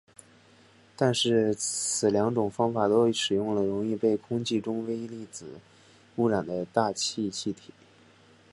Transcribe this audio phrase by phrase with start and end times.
[0.97, 5.59] 但是此两种方法都使用了容易被空气中微粒子
[6.15, 7.71] 污染的大气气体。